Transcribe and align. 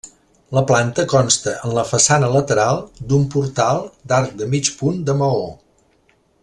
La 0.57 0.61
planta 0.69 1.03
consta 1.11 1.53
en 1.67 1.75
la 1.79 1.83
façana 1.89 2.31
lateral 2.37 2.81
d'un 3.11 3.29
portal 3.37 3.85
d'arc 4.13 4.35
de 4.43 4.49
mig 4.55 4.75
punt 4.81 5.03
de 5.11 5.21
maó. 5.21 5.49